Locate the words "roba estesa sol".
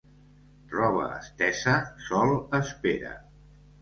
0.75-2.33